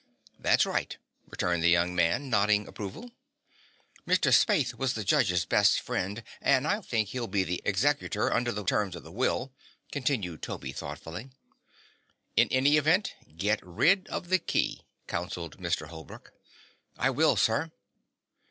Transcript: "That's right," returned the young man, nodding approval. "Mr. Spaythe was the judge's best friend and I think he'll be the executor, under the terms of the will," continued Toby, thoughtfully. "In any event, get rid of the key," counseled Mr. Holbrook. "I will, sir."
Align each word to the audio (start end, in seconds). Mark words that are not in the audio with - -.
"That's 0.39 0.65
right," 0.65 0.97
returned 1.27 1.61
the 1.61 1.69
young 1.69 1.93
man, 1.93 2.27
nodding 2.27 2.67
approval. 2.67 3.11
"Mr. 4.07 4.33
Spaythe 4.33 4.73
was 4.73 4.95
the 4.95 5.03
judge's 5.03 5.45
best 5.45 5.79
friend 5.79 6.23
and 6.41 6.65
I 6.65 6.81
think 6.81 7.09
he'll 7.09 7.27
be 7.27 7.43
the 7.43 7.61
executor, 7.65 8.33
under 8.33 8.51
the 8.51 8.63
terms 8.65 8.95
of 8.95 9.03
the 9.03 9.11
will," 9.11 9.53
continued 9.91 10.41
Toby, 10.41 10.71
thoughtfully. 10.71 11.29
"In 12.35 12.47
any 12.47 12.77
event, 12.77 13.13
get 13.37 13.63
rid 13.63 14.07
of 14.07 14.29
the 14.29 14.39
key," 14.39 14.81
counseled 15.05 15.59
Mr. 15.59 15.85
Holbrook. 15.89 16.33
"I 16.97 17.11
will, 17.11 17.35
sir." 17.35 17.69